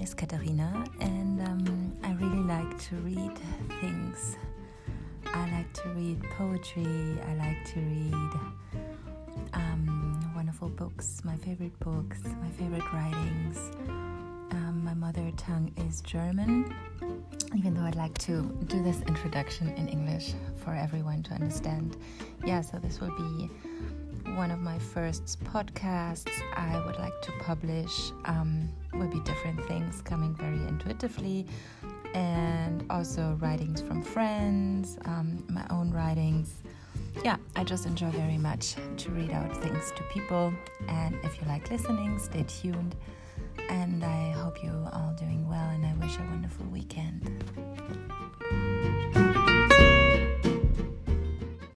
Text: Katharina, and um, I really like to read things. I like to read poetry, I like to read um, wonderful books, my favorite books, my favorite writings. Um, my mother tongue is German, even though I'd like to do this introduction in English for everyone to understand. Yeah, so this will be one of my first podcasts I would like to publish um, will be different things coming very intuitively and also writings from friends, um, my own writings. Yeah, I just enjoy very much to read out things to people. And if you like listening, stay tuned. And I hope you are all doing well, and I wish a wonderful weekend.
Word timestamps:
Katharina, 0.00 0.84
and 1.00 1.40
um, 1.42 1.92
I 2.02 2.12
really 2.14 2.42
like 2.42 2.78
to 2.88 2.96
read 2.96 3.32
things. 3.82 4.36
I 5.26 5.50
like 5.50 5.70
to 5.74 5.88
read 5.90 6.22
poetry, 6.38 7.18
I 7.28 7.34
like 7.34 7.64
to 7.74 7.80
read 7.80 8.14
um, 9.52 10.32
wonderful 10.34 10.70
books, 10.70 11.20
my 11.22 11.36
favorite 11.36 11.78
books, 11.80 12.22
my 12.40 12.48
favorite 12.58 12.90
writings. 12.94 13.58
Um, 14.52 14.80
my 14.82 14.94
mother 14.94 15.30
tongue 15.36 15.70
is 15.76 16.00
German, 16.00 16.74
even 17.54 17.74
though 17.74 17.82
I'd 17.82 17.94
like 17.94 18.16
to 18.18 18.42
do 18.68 18.82
this 18.82 19.02
introduction 19.02 19.68
in 19.68 19.86
English 19.86 20.32
for 20.64 20.74
everyone 20.74 21.22
to 21.24 21.34
understand. 21.34 21.98
Yeah, 22.44 22.62
so 22.62 22.78
this 22.78 23.00
will 23.00 23.14
be 23.18 23.50
one 24.36 24.50
of 24.50 24.60
my 24.60 24.78
first 24.78 25.42
podcasts 25.44 26.30
I 26.54 26.82
would 26.86 26.98
like 26.98 27.20
to 27.22 27.32
publish 27.40 28.12
um, 28.24 28.68
will 28.92 29.08
be 29.08 29.20
different 29.20 29.64
things 29.66 30.02
coming 30.02 30.34
very 30.34 30.58
intuitively 30.68 31.46
and 32.14 32.84
also 32.90 33.36
writings 33.40 33.80
from 33.80 34.02
friends, 34.02 34.98
um, 35.04 35.44
my 35.48 35.64
own 35.70 35.90
writings. 35.90 36.62
Yeah, 37.24 37.36
I 37.56 37.64
just 37.64 37.86
enjoy 37.86 38.10
very 38.10 38.38
much 38.38 38.76
to 38.98 39.10
read 39.10 39.30
out 39.30 39.56
things 39.56 39.92
to 39.96 40.02
people. 40.04 40.52
And 40.88 41.16
if 41.22 41.40
you 41.40 41.46
like 41.46 41.70
listening, 41.70 42.18
stay 42.18 42.44
tuned. 42.44 42.96
And 43.68 44.04
I 44.04 44.30
hope 44.32 44.62
you 44.62 44.70
are 44.70 44.94
all 44.94 45.14
doing 45.18 45.48
well, 45.48 45.68
and 45.70 45.84
I 45.84 45.92
wish 46.04 46.16
a 46.16 46.22
wonderful 46.22 46.66
weekend. 46.66 47.44